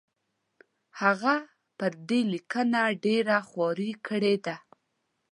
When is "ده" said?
4.45-4.55